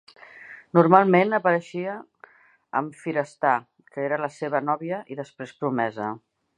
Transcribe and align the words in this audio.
Normalment 0.77 1.35
apareixia 1.37 1.99
amb 2.81 2.97
Firestar, 3.03 3.55
que 3.93 4.09
era 4.09 4.21
la 4.27 4.33
seva 4.43 4.67
nòvia 4.71 5.05
i 5.17 5.23
després 5.25 5.59
promesa. 5.65 6.15